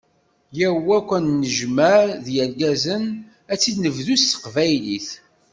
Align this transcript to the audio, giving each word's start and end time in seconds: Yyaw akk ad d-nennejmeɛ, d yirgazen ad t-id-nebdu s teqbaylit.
Yyaw 0.57 0.87
akk 0.97 1.09
ad 1.17 1.21
d-nennejmeɛ, 1.23 1.97
d 2.23 2.25
yirgazen 2.35 3.03
ad 3.51 3.57
t-id-nebdu 3.61 4.15
s 4.17 4.23
teqbaylit. 4.27 5.07